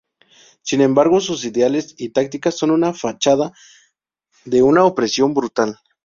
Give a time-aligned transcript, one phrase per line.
[0.63, 3.51] Sin embargo, sus ideales y tácticas son una fachada
[4.45, 5.77] de una opresión brutal.